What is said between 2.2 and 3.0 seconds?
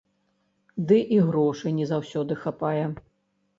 хапае.